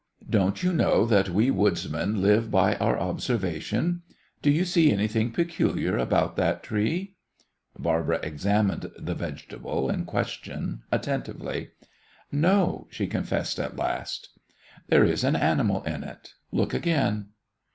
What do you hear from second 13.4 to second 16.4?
at last. "There is an animal in it.